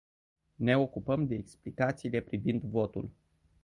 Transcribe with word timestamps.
Ne 0.57 0.77
ocupăm 0.77 1.27
de 1.27 1.35
explicațiile 1.35 2.19
privind 2.21 2.63
votul. 2.63 3.09